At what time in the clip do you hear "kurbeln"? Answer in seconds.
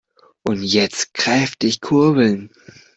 1.79-2.49